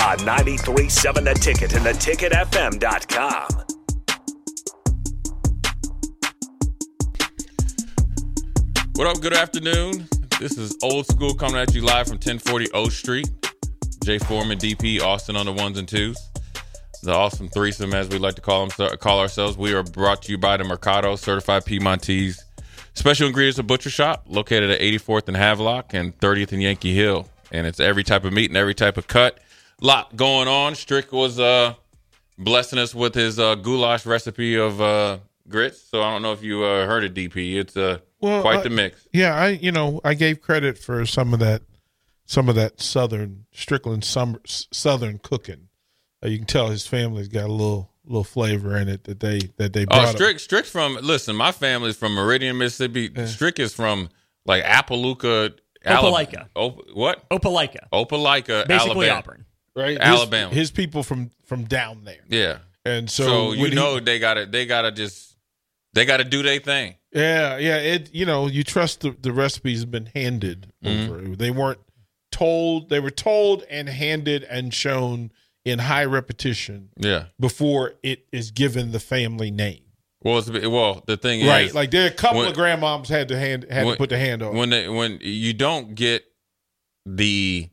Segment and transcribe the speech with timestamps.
[0.00, 3.48] On 93.7 The Ticket and theticketfm.com.
[8.96, 9.20] What up?
[9.20, 10.08] Good afternoon.
[10.38, 13.28] This is Old School coming at you live from 1040 O Street.
[14.04, 16.18] Jay Foreman, DP, Austin on the ones and twos.
[17.02, 19.56] The awesome threesome, as we like to call them, call ourselves.
[19.56, 22.44] We are brought to you by the Mercado Certified Piedmontese
[22.94, 27.28] Special Ingredients of Butcher Shop, located at 84th and Havelock and 30th and Yankee Hill.
[27.50, 29.38] And it's every type of meat and every type of cut.
[29.80, 30.74] Lot going on.
[30.74, 31.74] Strick was uh,
[32.38, 35.80] blessing us with his uh, goulash recipe of uh, grits.
[35.82, 37.56] So I don't know if you uh, heard it, DP.
[37.56, 39.06] It's uh, Well, quite I- the mix.
[39.12, 41.62] Yeah, I you know I gave credit for some of that,
[42.26, 45.68] some of that southern Strickland summer s- southern cooking.
[46.24, 49.40] Uh, you can tell his family's got a little little flavor in it that they
[49.56, 50.06] that they Oh, brought.
[50.08, 50.16] up.
[50.16, 50.98] Strick, Strick's from.
[51.02, 53.10] Listen, my family's from Meridian, Mississippi.
[53.26, 54.08] Strick is from
[54.46, 55.86] like Appalooka, Opelika.
[55.86, 56.48] Alabama.
[56.54, 57.28] Op- what?
[57.30, 57.88] Opelika.
[57.92, 59.18] Opelika, Basically Alabama.
[59.18, 59.44] Auburn.
[59.76, 59.96] Right?
[59.98, 60.48] Alabama.
[60.50, 62.58] His, his people from from down there, Yeah.
[62.84, 65.36] and So, so, you when he- know they gotta they gotta just
[65.92, 66.96] they gotta do their thing.
[67.12, 67.76] yeah, yeah.
[67.78, 71.34] It you know you trust the the recipes have been handed Mm-hmm.
[71.34, 71.80] They weren't
[72.32, 72.88] told.
[72.90, 75.30] They were told and handed and shown
[75.64, 77.26] in high repetition Yeah.
[77.40, 79.80] before it is given the family name.
[80.22, 81.48] Well, it's, well, the thing is.
[81.48, 83.94] Right, is, like there are a couple when- of grandmoms had to hand had when-
[83.94, 84.54] to put the hand on.
[84.56, 86.24] when they, when you don't get
[87.06, 87.68] the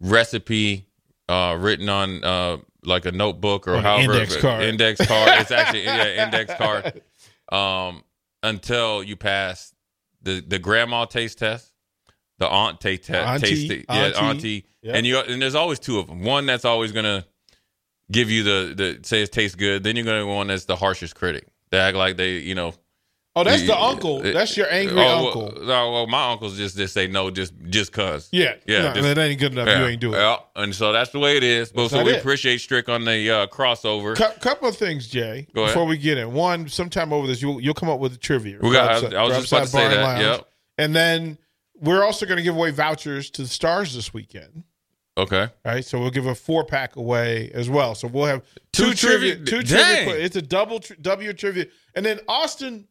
[0.00, 0.86] recipe
[1.28, 4.62] uh, written on uh, like a notebook or however index card.
[4.62, 5.40] index card.
[5.40, 7.02] It's actually yeah, index card.
[7.50, 8.02] Um,
[8.42, 9.74] until you pass
[10.22, 11.72] the the grandma taste test,
[12.38, 14.18] the aunt taste test, Auntie, taste yeah, auntie.
[14.20, 14.94] auntie, Yep.
[14.94, 16.22] and you and there's always two of them.
[16.22, 17.24] One that's always gonna
[18.12, 19.82] give you the the say it tastes good.
[19.82, 21.48] Then you're gonna go one that's the harshest critic.
[21.70, 22.72] They act like they you know
[23.36, 24.20] oh, that's the uncle.
[24.22, 25.64] That's your angry oh, well, uncle.
[25.66, 28.28] no, well, my uncles just just say no, just just cause.
[28.32, 29.68] yeah, yeah, No, just- that ain't good enough.
[29.68, 30.16] Yeah, You ain't do it.
[30.18, 30.36] yeah.
[30.56, 31.70] and so that's the way it is.
[31.70, 32.18] But That's so we it.
[32.18, 34.16] appreciate Strick on the uh, crossover.
[34.16, 35.46] Cou- couple of things, Jay.
[35.54, 38.58] Before we get in, one, sometime over this, you'll you'll come up with a trivia.
[38.60, 40.20] We got- for I- I was just about to say Bar that, Lounge.
[40.22, 40.48] yep.
[40.78, 41.38] And then
[41.78, 44.64] we're also going to give away vouchers to the stars this weekend.
[45.18, 47.94] Okay, Right, so we'll give a four pack away as well.
[47.94, 48.42] So we'll have
[48.74, 50.04] Two two, trivia, trivia- two dang.
[50.04, 50.22] trivia.
[50.22, 52.86] It's a double tr- W trivia, and then Austin,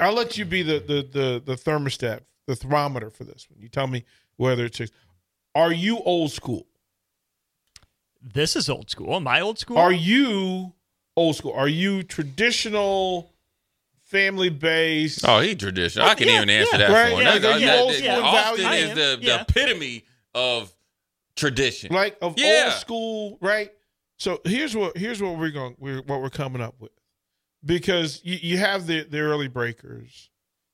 [0.00, 3.60] I'll let you be the the the the thermostat, the thermometer for this one.
[3.60, 4.04] You tell me
[4.36, 4.80] whether it's.
[5.54, 6.66] Are you old school?
[8.22, 9.14] This is old school.
[9.14, 9.78] Am I old school?
[9.78, 10.72] Are you
[11.16, 11.52] old school?
[11.52, 13.32] Are you traditional,
[14.04, 15.24] family based?
[15.26, 16.06] oh, he traditional.
[16.06, 16.88] I oh, can yeah, even answer yeah.
[16.88, 17.26] that Right, for him.
[17.26, 18.84] yeah, That- you that- old that- school Austin value?
[18.84, 20.04] is the, am, the epitome
[20.34, 20.72] of
[21.36, 21.92] tradition.
[21.94, 22.64] like of Yeah.
[22.66, 23.72] old school, right?
[24.18, 26.90] So here's what here's what we're going we're, what we're coming up with,
[27.68, 30.30] because you, you have the the early breakers,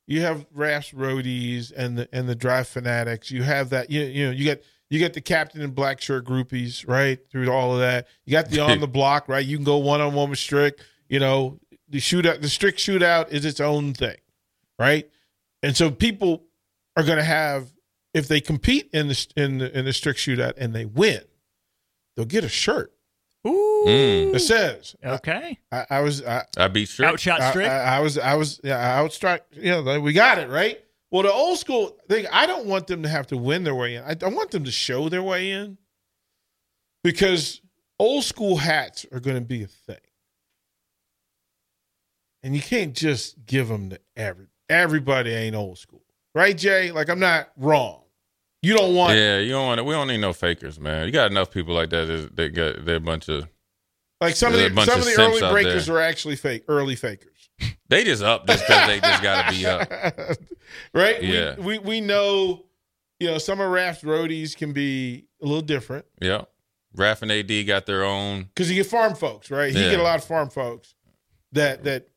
[0.06, 3.30] you have Raps Roadies and the and the Drive Fanatics.
[3.30, 6.24] You have that you you know you got you got the Captain and Black Shirt
[6.24, 8.06] groupies right through all of that.
[8.24, 9.44] You got the on the block right.
[9.44, 10.78] You can go one on one with Strick.
[11.08, 14.16] You know the shootout the Strick shootout is its own thing,
[14.78, 15.10] right?
[15.62, 16.44] And so people
[16.96, 17.72] are going to have
[18.14, 21.22] if they compete in the in the, in the Strick shootout and they win,
[22.14, 22.94] they'll get a shirt
[23.46, 23.84] Ooh.
[23.86, 24.32] Mm.
[24.32, 25.58] that says Okay.
[25.70, 27.08] I, I was I, I beat Strick.
[27.08, 27.68] Outshot I, Strick.
[27.68, 30.80] I, I was I was yeah I outstruck you know we got it right.
[31.14, 33.94] Well, the old school thing, I don't want them to have to win their way
[33.94, 34.02] in.
[34.02, 35.78] I, I want them to show their way in
[37.04, 37.60] because
[38.00, 39.96] old school hats are going to be a thing,
[42.42, 45.30] and you can't just give them to every everybody.
[45.30, 46.02] Ain't old school,
[46.34, 46.90] right, Jay?
[46.90, 48.03] Like I'm not wrong.
[48.64, 49.84] You don't want Yeah, you don't want to.
[49.84, 51.06] We don't need no fakers, man.
[51.06, 52.06] You got enough people like that.
[52.06, 53.46] That, that got they're a bunch of.
[54.20, 57.30] like some of the some of of the early breakers are actually fake early fakers.
[57.90, 59.88] They just up just because they just got to be up.
[60.94, 61.20] right?
[61.20, 61.54] We- Yeah.
[61.56, 62.64] We, we know,
[63.20, 66.06] you know, some of Raft's roadies can be a little different.
[66.20, 66.44] Yeah,
[66.96, 68.44] Raf and AD got their own.
[68.44, 69.72] because you get farm folks, right?
[69.72, 69.90] He Yeah.
[69.90, 70.94] get a lot of farm folks
[71.52, 72.08] that that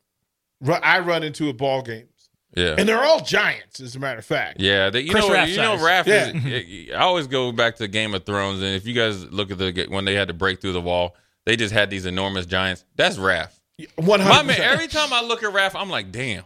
[0.81, 2.09] I run into at ball games,
[2.55, 2.75] Yeah.
[2.77, 4.59] and they're all giants, as a matter of fact.
[4.61, 5.77] Yeah, they, you Chris know, Raff you know.
[5.77, 6.05] Raph.
[6.07, 6.31] Yeah.
[6.33, 9.57] Is, I always go back to Game of Thrones, and if you guys look at
[9.57, 11.15] the when they had to break through the wall,
[11.45, 12.83] they just had these enormous giants.
[12.95, 13.51] That's Raph.
[13.95, 14.57] One My hundred.
[14.57, 16.45] man, every time I look at Raph, I'm like, damn,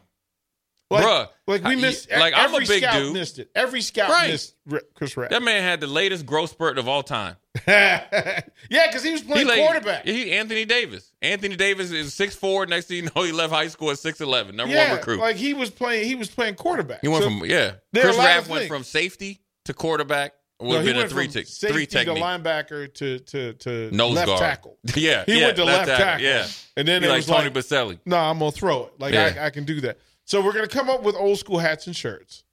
[0.92, 1.28] like, bruh.
[1.48, 2.12] like we I- missed.
[2.12, 3.14] like, I'm a big scout dude.
[3.14, 3.50] missed it.
[3.56, 4.30] Every scout Right.
[4.32, 4.56] missed
[4.94, 5.30] Chris Rapp.
[5.32, 7.36] that man had the latest growth spurt of all time.
[7.68, 10.06] yeah, because he was playing laid- quarterback.
[10.06, 11.12] He Anthony Davis.
[11.22, 12.66] Anthony Davis is six four.
[12.66, 14.56] Next thing you know, he left high school at six eleven.
[14.56, 15.20] Number yeah, one recruit.
[15.20, 16.08] like he was playing.
[16.08, 17.00] He was playing quarterback.
[17.02, 17.74] he went So- from yeah.
[17.96, 20.34] Chris Raff went from safety to quarterback.
[20.60, 22.24] Would no, have he been a three safety three to technique.
[22.24, 24.40] linebacker to to to Nose left guard.
[24.40, 24.78] tackle.
[24.96, 26.24] Yeah, He yeah, went to left tackle.
[26.24, 26.46] Yeah,
[26.78, 28.00] And then He it like was Tony like- Boselli.
[28.06, 28.94] No, I'm gonna throw it.
[29.00, 29.34] Like Yeah.
[29.42, 29.98] I, I can do that.
[30.32, 32.46] So we're gonna come up with old school hats and shirts,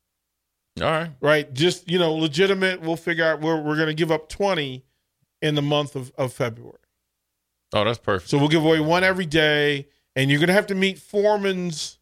[0.81, 1.11] All right.
[1.21, 1.55] right?
[1.55, 2.81] Just you know, legitimate.
[2.81, 3.41] We'll figure out.
[3.41, 4.85] We're we're gonna give up twenty
[5.43, 6.75] in the month of, of February.
[7.73, 8.31] Oh, that's perfect.
[8.31, 9.87] So we'll give away one every day,
[10.17, 12.01] and you're gonna have to meet Foreman's.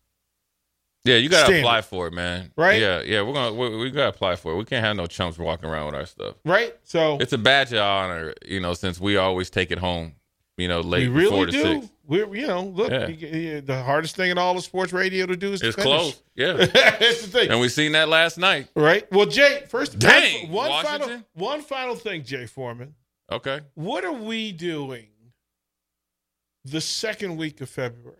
[1.05, 1.61] Yeah, you gotta Standard.
[1.61, 2.53] apply for it, man.
[2.57, 2.81] Right?
[2.81, 3.21] Yeah, yeah.
[3.21, 4.57] We're gonna we, we gotta apply for it.
[4.57, 6.37] We can't have no chumps walking around with our stuff.
[6.47, 6.75] Right.
[6.85, 10.15] So It's a badge of honor, you know, since we always take it home.
[10.57, 11.63] You know, late we four really to do.
[11.83, 11.93] six.
[12.07, 13.09] We're you know look Yeah.
[13.09, 15.77] you- you- the hardest thing in all of sports radio to do is to It's
[15.77, 16.23] close.
[16.37, 17.51] Yeah, That's the thing.
[17.51, 18.69] and we seen that last night.
[18.77, 19.11] Right.
[19.13, 22.95] Well, Jay, first, Dang, one, one final, one final thing, Jay Foreman.
[23.31, 23.61] Okay.
[23.75, 25.09] What are we doing
[26.65, 28.19] the second week of February?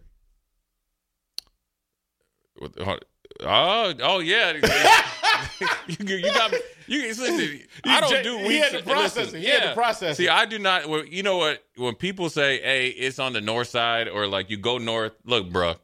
[2.61, 2.97] Uh,
[3.43, 4.55] Oh, oh yeah.
[5.87, 6.59] you, you got me.
[6.87, 7.61] You listen.
[7.85, 9.43] I don't do he had to process listen, it.
[9.43, 10.31] He had to process See, it.
[10.31, 10.89] I do not.
[10.89, 11.65] well, You know what?
[11.77, 15.49] When people say, "Hey, it's on the north side," or like you go north, look,
[15.51, 15.77] bruh,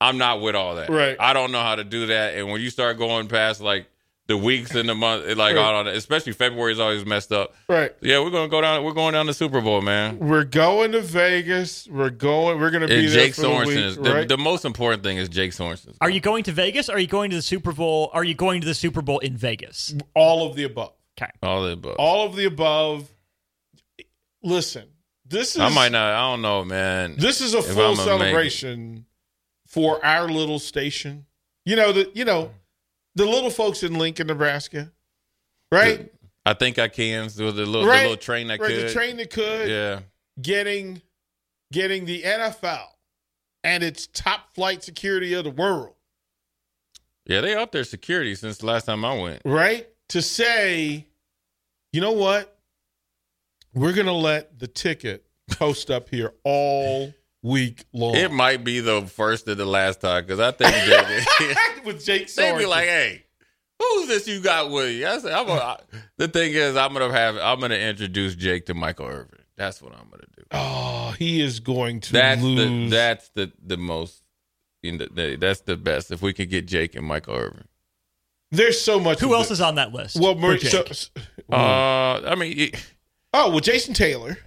[0.00, 0.88] I'm not with all that.
[0.90, 1.16] Right.
[1.18, 2.34] I don't know how to do that.
[2.36, 3.86] And when you start going past like
[4.28, 5.58] the weeks in the month, like Right.
[5.58, 7.54] all that, especially February is always messed up.
[7.68, 7.94] Right.
[8.00, 8.82] Yeah, we're gonna go down.
[8.82, 10.18] We're going down to Super Bowl, man.
[10.18, 11.86] We're going to Vegas.
[11.88, 12.58] We're going.
[12.58, 14.28] We're going to be And there Jake for the Sorensen is the, right?
[14.28, 15.16] the most important thing.
[15.18, 15.94] Is Jake Sorensen?
[16.00, 16.88] Are you going to Vegas?
[16.88, 18.10] Are you going to the Super Bowl?
[18.12, 19.94] Are you going to the Super Bowl in Vegas?
[20.14, 20.92] all of the above.
[21.20, 21.30] Okay.
[21.42, 21.96] all of the above?
[21.98, 23.08] All of the above.
[24.42, 24.84] Listen,
[25.24, 26.12] this is I might not.
[26.14, 27.16] I don't know, man.
[27.18, 28.20] This is a full I'm gonna make it.
[28.22, 29.06] celebration
[29.66, 31.26] for our little station.
[31.64, 32.50] You know the you know
[33.16, 34.92] the little folks in Lincoln, Nebraska,
[35.72, 36.12] right?
[36.44, 37.28] I think I can.
[37.28, 37.96] So the little, right.
[37.98, 38.88] the little train that right, could.
[38.88, 40.00] the train that could Yeah.
[40.40, 41.02] getting
[41.72, 42.86] getting the NFL
[43.64, 45.94] and its top flight security of the world,
[47.26, 49.42] Yeah, they up their security since the last time I went.
[49.44, 49.88] right?
[50.10, 51.06] To say,
[51.92, 52.56] you know what,
[53.74, 57.12] we're gonna let the ticket post up here all
[57.46, 58.14] week long.
[58.16, 61.54] It might be the first and the last time because I think they,
[61.84, 63.24] with Jake they be like, "Hey,
[63.80, 65.78] who's this you got with you?" I said, I'm a,
[66.18, 69.38] "The thing is, I'm gonna have I'm gonna introduce Jake to Michael Irvin.
[69.56, 70.42] That's what I'm gonna do.
[70.52, 72.90] Oh, he is going to That's the lose.
[72.90, 74.22] that's the the most.
[74.82, 77.64] You know, the, that's the best if we could get Jake and Michael Irvin.
[78.52, 79.18] There's so much.
[79.20, 79.58] Who else this.
[79.58, 80.20] is on that list?
[80.20, 80.84] Well, for so,
[81.52, 82.86] Uh, I mean, it-
[83.32, 84.38] oh well, Jason Taylor,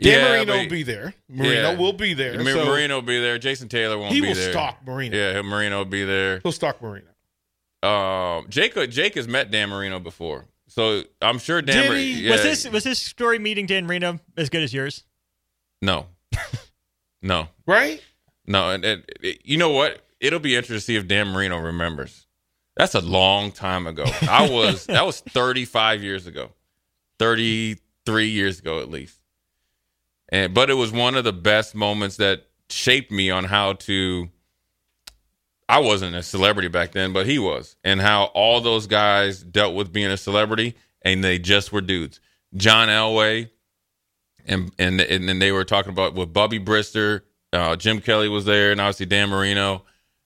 [0.00, 1.14] Dan yeah, Marino will be there.
[1.28, 1.76] Marino yeah.
[1.78, 2.38] will be there.
[2.42, 3.38] Ma- so Marino will be there.
[3.38, 4.34] Jason Taylor won't be there.
[4.34, 5.16] He will stalk Marino.
[5.16, 6.40] Yeah, Marino will be there.
[6.42, 7.06] He'll stalk Marino.
[7.82, 11.82] Um, Jake Jake has met Dan Marino before, so I'm sure Dan.
[11.82, 15.04] Did Mar- yeah, Was this was this story meeting Dan Marino as good as yours?
[15.82, 16.06] no,
[17.22, 18.02] no, Right?
[18.46, 19.04] no, and, and
[19.44, 20.04] you know what?
[20.20, 22.26] It'll be interesting to see if Dan Marino remembers.
[22.76, 24.04] That's a long time ago.
[24.22, 26.50] I was that was 35 years ago,
[27.18, 29.19] 33 years ago at least.
[30.30, 34.28] And but it was one of the best moments that shaped me on how to.
[35.68, 39.74] I wasn't a celebrity back then, but he was, and how all those guys dealt
[39.74, 42.20] with being a celebrity, and they just were dudes.
[42.56, 43.50] John Elway,
[44.46, 47.22] and and and then they were talking about with Bubby Brister,
[47.52, 49.84] uh, Jim Kelly was there, and obviously Dan Marino,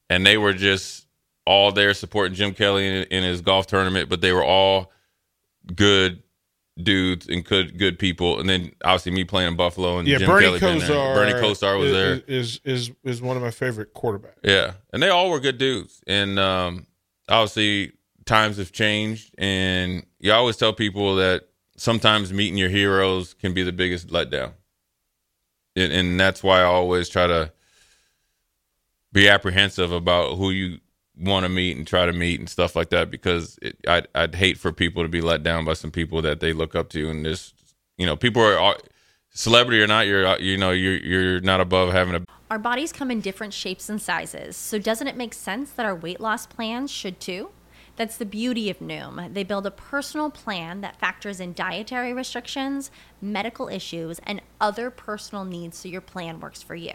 [0.09, 1.07] and they were just
[1.47, 4.91] all there supporting Jim Kelly in, in his golf tournament, but they were all
[5.75, 6.23] good
[6.83, 8.41] dudes and good good people.
[8.41, 10.81] And then obviously me playing in Buffalo and Yeah, Jim Bernie Kelly.
[10.81, 11.15] Kosar.
[11.15, 12.23] Bernie Kosar was is, there.
[12.27, 14.39] Is is is one of my favorite quarterbacks.
[14.43, 16.03] Yeah, and they all were good dudes.
[16.07, 16.87] And um,
[17.29, 17.93] obviously,
[18.25, 23.63] times have changed, and you always tell people that sometimes meeting your heroes can be
[23.63, 24.53] the biggest letdown.
[25.77, 27.53] And, and that's why I always try to
[29.13, 30.79] be apprehensive about who you
[31.19, 34.35] want to meet and try to meet and stuff like that because it, I'd, I'd
[34.35, 37.09] hate for people to be let down by some people that they look up to
[37.09, 37.55] and just
[37.97, 38.79] you know people are are-
[39.31, 43.11] celebrity or not you're you know you're you're not above having a Our bodies come
[43.11, 46.91] in different shapes and sizes, so doesn't it make sense that our weight loss plans
[46.91, 47.51] should too?
[47.97, 49.33] That's the beauty of Noom.
[49.35, 52.91] They build a personal plan that factors in dietary restrictions,
[53.21, 56.95] medical issues, and other personal needs so your plan works for you.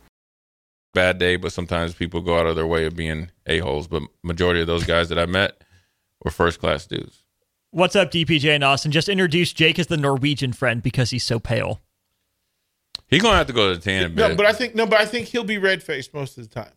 [0.93, 3.87] Bad day, but sometimes people go out of their way of being a holes.
[3.87, 5.63] But majority of those guys that I met
[6.23, 7.23] were first class dudes.
[7.71, 8.91] What's up, DPJ and Austin?
[8.91, 11.79] Just introduce Jake as the Norwegian friend because he's so pale.
[13.07, 14.15] He's gonna have to go to the tan.
[14.15, 16.53] No, but I think no, but I think he'll be red faced most of the
[16.53, 16.73] time.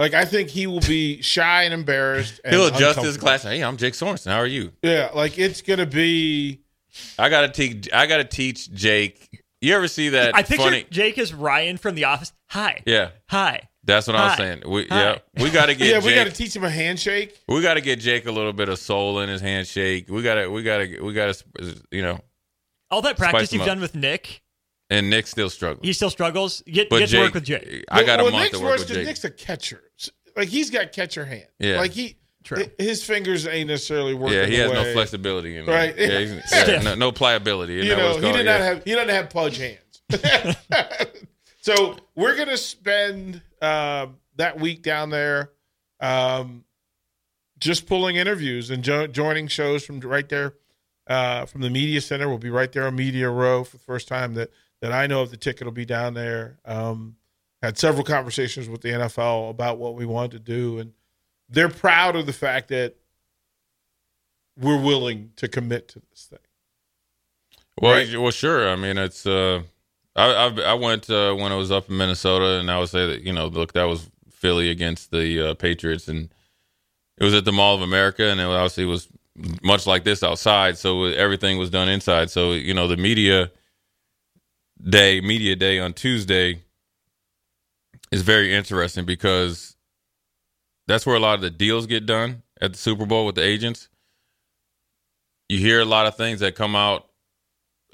[0.00, 2.40] Like I think he will be shy and embarrassed.
[2.44, 3.44] And he'll adjust his class.
[3.44, 4.32] Hey, I'm Jake Sorensen.
[4.32, 4.72] How are you?
[4.82, 6.60] Yeah, like it's gonna be.
[7.18, 7.88] I gotta teach.
[7.92, 9.42] I gotta teach Jake.
[9.60, 10.86] You ever see that I picture funny?
[10.90, 12.32] Jake as Ryan from The Office.
[12.54, 12.80] Hi.
[12.86, 13.68] Yeah, Hi.
[13.82, 14.62] that's what I was saying.
[14.66, 15.02] We, Hi.
[15.02, 15.88] yeah, we gotta get.
[15.88, 17.36] Yeah, Jake, we got to teach him a handshake.
[17.48, 20.06] We got to get Jake a little bit of soul in his handshake.
[20.08, 22.20] We got to, we got to, we got to, you know.
[22.92, 23.66] All that practice you've up.
[23.66, 24.40] done with Nick,
[24.88, 25.84] And Nick still struggling.
[25.84, 26.62] he still struggles.
[26.64, 27.84] Get, But get Jake, to work with Jake.
[27.90, 29.06] I got a well, month Nick's to work worse with 'cause Jake.
[29.06, 29.82] Nick's a catcher.
[30.36, 31.48] Like he's got catcher hand.
[31.58, 31.78] Yeah.
[31.78, 32.64] Like he, True.
[32.78, 34.38] his fingers ain't necessarily working.
[34.38, 35.92] yeah, he has the no flexibility in Right.
[35.98, 37.78] Yeah, he's- yeah, no, no pliability.
[37.80, 38.34] Isn't You know, he called?
[38.36, 38.52] did Yeah.
[38.52, 39.80] not have he doesn't have pudge hands.
[41.64, 45.50] so we're gonna spend um, that week down there,
[45.98, 46.62] um,
[47.58, 50.52] just pulling interviews and jo- joining shows from right there
[51.06, 52.28] uh, from the media center.
[52.28, 54.50] We'll be right there on Media Row for the first time that
[54.82, 55.30] that I know of.
[55.30, 56.58] The ticket will be down there.
[56.66, 57.16] Um,
[57.62, 60.92] had several conversations with the NFL about what we want to do, and
[61.48, 62.96] they're proud of the fact that
[64.60, 66.38] we're willing to commit to this thing.
[67.80, 68.18] Well, Right.
[68.20, 68.68] well, sure.
[68.68, 69.24] I mean, it's.
[69.26, 69.62] Uh,
[70.16, 73.06] I, I I went uh, when I was up in Minnesota, and I would say
[73.06, 76.28] that you know, look, that was Philly against the uh, Patriots, and
[77.18, 79.08] it was at the Mall of America, and it obviously was
[79.62, 80.78] much like this outside.
[80.78, 82.30] So everything was done inside.
[82.30, 83.50] So you know, the media
[84.82, 86.62] day, media day on Tuesday
[88.12, 89.76] is very interesting because
[90.86, 93.42] that's where a lot of the deals get done at the Super Bowl with the
[93.42, 93.88] agents.
[95.48, 97.06] You hear a lot of things that come out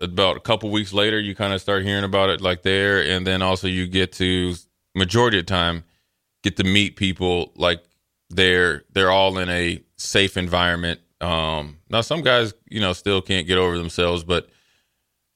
[0.00, 1.18] about a couple weeks later.
[1.20, 4.54] You kind of start hearing about it like there, and then also you get to
[4.94, 5.84] majority of the time
[6.42, 7.82] get to meet people like
[8.30, 11.00] they're they're all in a safe environment.
[11.20, 14.48] Um, now some guys, you know, still can't get over themselves, but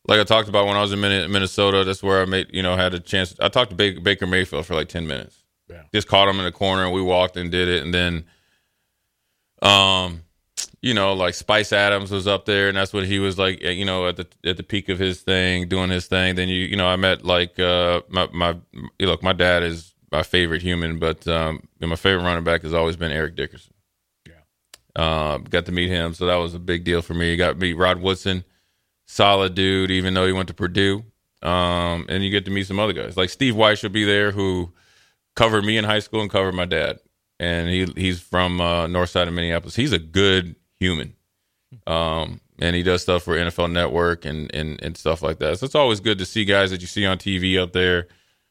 [0.06, 2.76] like I talked about when I was in Minnesota, that's where I made, you know,
[2.76, 3.34] had a chance.
[3.40, 5.42] I talked to Baker, Mayfield for like 10 minutes.
[5.68, 5.82] Yeah.
[5.94, 7.82] Just caught him in the corner and we walked and did it.
[7.82, 8.24] And then,
[9.62, 10.22] um,
[10.84, 13.86] you know, like Spice Adams was up there and that's what he was like, you
[13.86, 16.34] know, at the, at the peak of his thing, doing his thing.
[16.34, 18.54] Then you, you know, I met like, uh, my, my,
[19.00, 22.96] look, my dad is my favorite human, but, um, my favorite running back has always
[22.96, 23.72] been Eric Dickerson.
[24.26, 27.34] Yeah, uh, got to meet him, so that was a big deal for me.
[27.36, 28.44] Got to meet Rod Woodson,
[29.06, 31.02] solid dude, even though he went to Purdue.
[31.42, 34.32] Um, and you get to meet some other guys like Steve Weiss will be there,
[34.32, 34.70] who
[35.34, 37.00] covered me in high school and covered my dad,
[37.40, 39.76] and he he's from uh, north side of Minneapolis.
[39.76, 41.14] He's a good human,
[41.86, 45.58] um, and he does stuff for NFL Network and and and stuff like that.
[45.58, 48.08] So it's always good to see guys that you see on TV up there.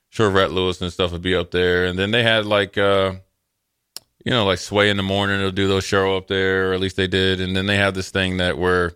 [0.09, 2.77] Sure, Rhett Lewis and stuff would be up there, and then they had like.
[2.77, 3.15] Uh,
[4.25, 6.79] you know, like Sway in the morning, they'll do those show up there, or at
[6.79, 7.41] least they did.
[7.41, 8.93] And then they have this thing that where,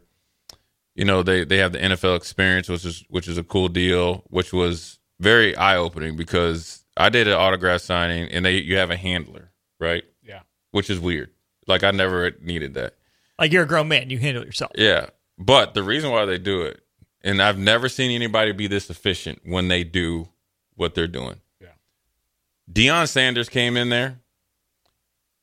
[0.96, 4.24] you know, they they have the NFL experience, which is which is a cool deal,
[4.30, 8.92] which was very eye opening because I did an autograph signing and they you have
[8.92, 10.04] a handler, right?
[10.24, 10.42] Yeah.
[10.72, 11.32] Which is weird.
[11.68, 12.96] Like I never needed that.
[13.40, 14.72] Like you're a grown man, you handle it yourself.
[14.76, 15.08] Yeah.
[15.38, 16.82] But the reason why they do it,
[17.24, 20.30] and I've never seen anybody be this efficient when they do
[20.76, 21.42] what they're doing.
[21.60, 21.68] Yeah.
[22.72, 24.20] Deion Sanders came in there.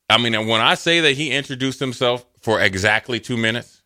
[0.09, 3.81] I mean, and when I say that he introduced himself for exactly two minutes,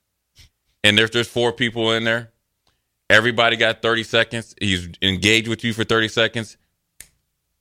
[0.83, 2.31] and there's there's four people in there,
[3.09, 4.55] everybody got 30 seconds.
[4.59, 6.57] He's engaged with you for 30 seconds,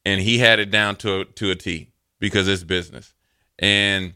[0.05, 3.15] and he had it down to a, to a T because it's business.
[3.59, 4.15] And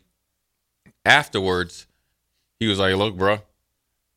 [1.04, 1.86] afterwards,
[2.62, 3.38] he was like, "Look, bro,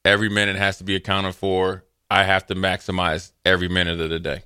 [0.03, 1.83] every minute has to be accounted for.
[2.09, 4.43] I have to maximize every minute of the day."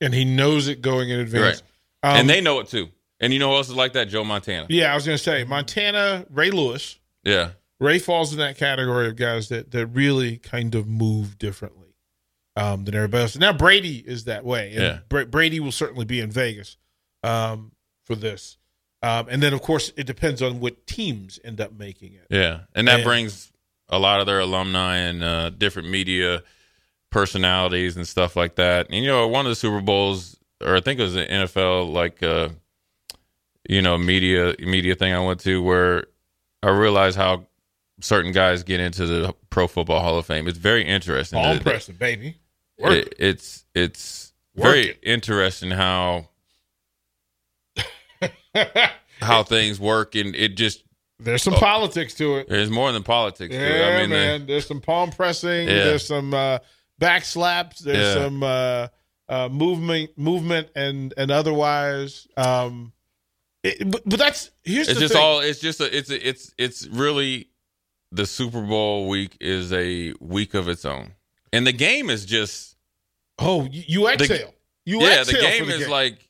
[0.00, 1.62] and he knows it going in advance.
[2.02, 2.10] Right.
[2.14, 2.88] Um, and they know it too.
[3.20, 4.06] And you know who else is like that?
[4.08, 4.66] Joe Montana.
[4.70, 6.98] Yeah, I was going to say Montana, Ray Lewis.
[7.22, 7.50] Yeah.
[7.78, 11.94] Ray falls in that category of guys that that really kind of move differently
[12.56, 13.36] um, than everybody else.
[13.36, 15.00] Now Brady is that way, Yeah.
[15.08, 16.78] Bra- Brady will certainly be in Vegas
[17.22, 17.72] um,
[18.04, 18.56] for this.
[19.02, 22.26] Um, and then, of course, it depends on what teams end up making it.
[22.30, 23.50] Yeah, and that And- brings
[23.88, 26.42] a lot of their alumni and uh, different media
[27.10, 28.86] personalities and stuff like that.
[28.90, 31.92] And you know, one of the Super Bowls, or I think it was the NFL,
[31.92, 32.50] like uh,
[33.68, 36.04] you know, media media thing I went to, where
[36.62, 37.46] I realized how
[38.00, 40.46] certain guys get into the Pro Football Hall of Fame.
[40.48, 41.38] It's very interesting.
[41.40, 42.36] Palm It- pressing, baby.
[42.78, 45.00] It- it's it's Work very it.
[45.02, 46.28] interesting how
[49.20, 50.82] how things work, and it just
[51.18, 52.48] There's some politics to it.
[52.48, 53.54] there's more than politics.
[53.54, 53.78] to it.
[53.78, 54.46] Yeah, I mean, the- man.
[54.46, 55.68] there's some palm pressing.
[55.68, 55.84] Yeah.
[55.84, 56.58] There's some uh,
[56.98, 57.80] back slaps.
[57.80, 58.22] There's Yeah.
[58.24, 58.88] some uh,
[59.28, 62.26] uh, movement, movement, and and otherwise.
[62.36, 62.92] Um,
[63.62, 65.22] it, but, but that's here's it's the just thing.
[65.22, 67.48] all it's just a, it's a, it's it's really
[68.12, 71.12] the Super Bowl week is a week of its own,
[71.52, 72.76] and the game is just
[73.38, 74.52] Oh, you, you exhale.
[74.84, 75.20] you yeah.
[75.20, 75.90] exhale The game the is game.
[75.90, 76.29] like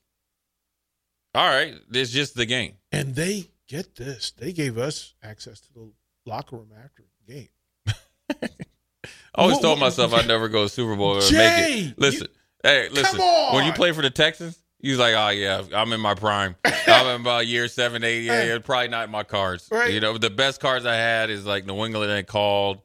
[1.34, 1.74] all right.
[1.92, 2.74] It's just the game.
[2.92, 4.32] and they get this.
[4.32, 5.92] They gave us access to the
[6.26, 7.48] locker room after the game.
[8.30, 11.98] I always What- told myself I'd never go to Super Bowl or Jay, make it.
[11.98, 12.26] Listen,
[12.62, 13.18] hey, listen.
[13.54, 16.56] When you play for the Texans, you was like, oh yeah, I'm in my prime.
[16.64, 18.22] I'm in about year seven, eight.
[18.22, 19.68] Yeah, it's probably not in my cards.
[19.70, 19.92] Right.
[19.92, 22.80] You know, the best cards I had is like New England and called.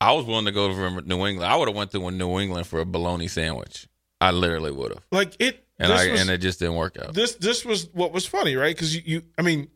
[0.00, 1.44] I was willing to go to New England.
[1.50, 3.88] I would have went to New England for a bologna sandwich.
[4.20, 5.64] I literally would have, Like it.
[5.78, 7.14] And this I was- and it just didn't work out.
[7.14, 8.74] this this was what was funny, right?
[8.74, 9.68] Because you, you, I mean,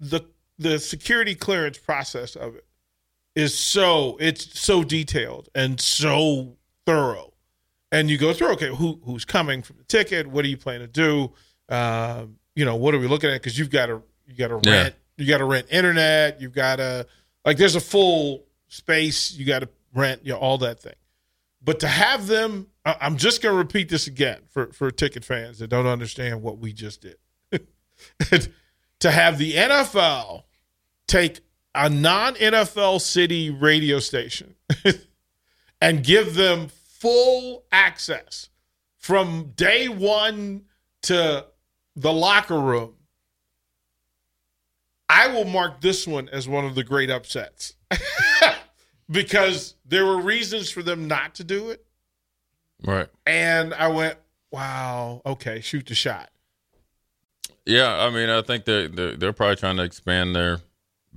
[0.00, 0.22] the
[0.58, 2.66] the security clearance process of it
[3.34, 6.56] is so it's so detailed and so
[6.86, 7.32] thorough,
[7.92, 10.26] and you go through okay, who who's coming from the ticket?
[10.26, 11.32] What are you planning to do?
[11.74, 13.34] Um, you know, what are we looking at?
[13.42, 14.82] Because you've got to you got to Yeah.
[14.82, 16.40] rent you got to rent internet.
[16.40, 17.06] You've got to
[17.44, 19.32] like there's a full space.
[19.34, 20.94] You got to rent you know, all that thing.
[21.62, 25.24] But to have them, I- I'm just going to repeat this again for, for ticket
[25.24, 27.16] fans that don't understand what we just did.
[29.00, 30.44] to have the NFL
[31.06, 31.40] take
[31.74, 34.54] a non NFL city radio station
[35.80, 38.48] and give them full access
[38.98, 40.64] from day one
[41.02, 41.46] to
[41.94, 42.94] the locker room.
[45.08, 47.74] I will mark this one as one of the great upsets
[49.10, 51.85] because there were reasons for them not to do it.
[52.84, 53.08] Right.
[53.26, 54.18] And I went,
[54.50, 56.30] wow, okay, shoot the shot.
[57.64, 60.60] Yeah, I mean, I think they're, they're they're probably trying to expand their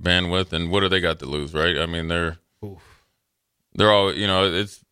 [0.00, 1.78] bandwidth, and what do they got to lose, right?
[1.78, 2.38] I mean, they're
[3.74, 4.84] they're all you know, it's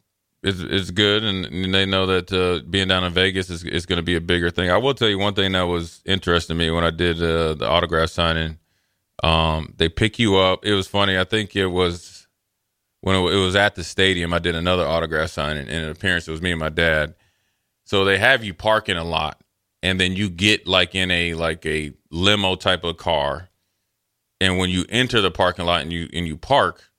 [0.42, 3.86] it's it's good, and, and they know that uh, being down in Vegas is is
[3.86, 4.70] going to be a bigger thing.
[4.70, 7.54] I will tell you one thing that was interesting to me when I did uh,
[7.54, 8.58] the autograph signing.
[9.24, 10.64] Um, they pick you up.
[10.64, 11.18] It was funny.
[11.18, 12.17] I think it was
[13.00, 14.32] when it, was at the stadium.
[14.32, 16.28] I did another autograph signing, and an appearance.
[16.28, 17.14] It was me and my dad.
[17.84, 19.42] So they have you parking a lot,
[19.82, 23.48] and then you get like in a like a limo type of car,
[24.40, 26.90] and when you enter the parking lot and you and you park,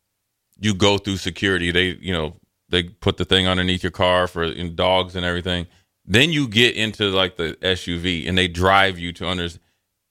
[0.59, 1.71] you go through security.
[1.71, 2.35] They you know
[2.69, 5.67] they put the thing underneath your car for dogs and everything.
[6.05, 9.47] Then you get into like the SUV and they drive you to under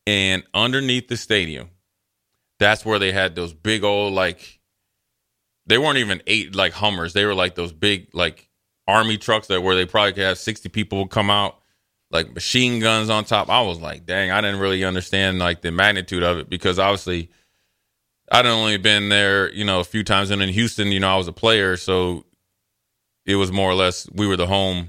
[0.06, 1.70] and underneath the stadium.
[2.58, 4.57] That's where they had those big old like
[5.68, 7.12] they weren't even eight like Hummers.
[7.12, 8.48] They were like those big like
[8.86, 11.58] army trucks that where they probably could have 60 people come out
[12.10, 13.50] like machine guns on top.
[13.50, 17.30] I was like, dang, I didn't really understand like the magnitude of it because obviously
[18.32, 21.16] I'd only been there, you know, a few times and in Houston, you know, I
[21.16, 22.24] was a player, so
[23.26, 24.88] it was more or less we were the home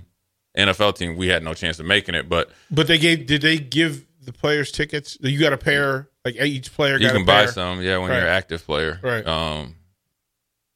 [0.58, 1.18] NFL team.
[1.18, 4.32] We had no chance of making it, but But they gave, did they give the
[4.32, 5.18] players tickets?
[5.20, 8.18] You got a pair, like each player you can buy some, yeah, when Right.
[8.18, 9.00] you're an active player.
[9.04, 9.28] Right.
[9.28, 9.76] Um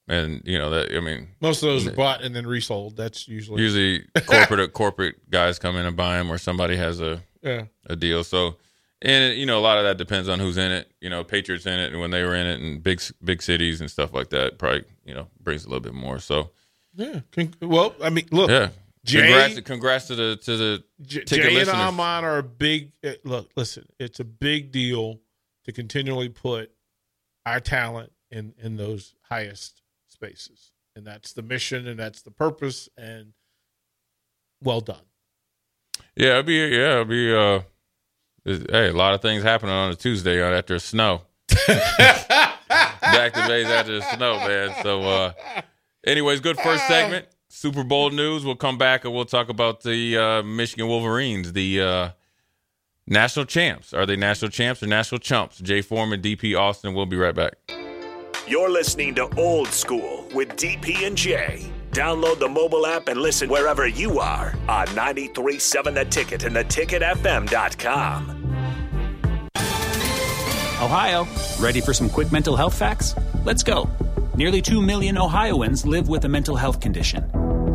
[0.07, 2.97] and you know that I mean Most of those are bought and then resold.
[2.97, 7.21] That's usually, usually corporate corporate guys come in and buy them or somebody has a
[7.41, 7.65] yeah.
[7.87, 8.23] a deal.
[8.23, 8.57] So,
[9.01, 10.91] and you know, a lot of that depends on who's in it.
[11.01, 13.81] You know, Patriots in it, and when they were in it, and big big cities
[13.81, 16.19] and stuff like that, probably you know brings a little bit more.
[16.19, 16.51] So,
[16.95, 17.21] Yeah.
[17.61, 18.69] Well, I mean, look, yeah,
[19.05, 21.75] Jay- congrats, congrats to the to the J- ticket Jay and listeners.
[21.75, 22.91] Amon are a big.
[23.03, 25.19] eh, Look, listen, it's a big deal
[25.65, 26.71] to continually put
[27.45, 29.81] our talent in in those highest
[30.23, 32.89] spaces, and that's the mission and that's the purpose.
[32.97, 33.33] And
[34.61, 35.01] well done.
[36.15, 37.61] Yeah, it'd be yeah, it'd be uh,
[38.45, 41.21] hey, a lot of things happening on a Tuesday on after snow.
[41.67, 44.73] Back to base after the snow, man.
[44.81, 45.33] So, uh,
[46.05, 47.27] anyways, good first segment.
[47.49, 48.43] Super Bowl news.
[48.43, 52.09] We'll come back and we'll talk about the uh, Michigan Wolverines, the uh,
[53.05, 53.93] national champs.
[53.93, 55.59] Are they national champs or national chumps?
[55.59, 56.95] Jay Foreman, DP Austin.
[56.95, 57.82] We'll be right back.
[58.53, 61.71] You're listening to Old School with DP and J.
[61.89, 68.29] Download the mobile app and listen wherever you are on 937 The Ticket and theticketfm.com.
[70.79, 71.27] Ohio,
[71.59, 73.15] ready for some quick mental health facts?
[73.43, 73.89] Let's go.
[74.35, 77.23] Nearly 2 million Ohioans live with a mental health condition.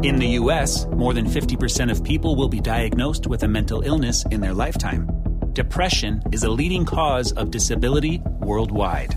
[0.04, 4.24] In the U.S., more than 50% of people will be diagnosed with a mental illness
[4.26, 5.10] in their lifetime.
[5.54, 9.16] Depression is a leading cause of disability worldwide.